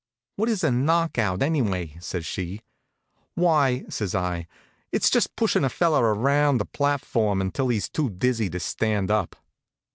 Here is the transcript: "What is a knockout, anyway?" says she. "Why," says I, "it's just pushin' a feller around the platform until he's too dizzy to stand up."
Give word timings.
"What 0.35 0.49
is 0.49 0.63
a 0.63 0.71
knockout, 0.71 1.43
anyway?" 1.43 1.95
says 2.01 2.25
she. 2.25 2.61
"Why," 3.35 3.85
says 3.87 4.15
I, 4.15 4.47
"it's 4.91 5.11
just 5.11 5.35
pushin' 5.35 5.63
a 5.63 5.69
feller 5.69 6.15
around 6.15 6.57
the 6.57 6.65
platform 6.65 7.39
until 7.39 7.67
he's 7.67 7.87
too 7.87 8.09
dizzy 8.09 8.49
to 8.49 8.59
stand 8.59 9.11
up." 9.11 9.35